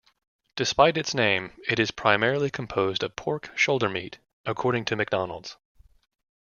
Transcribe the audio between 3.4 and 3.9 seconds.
shoulder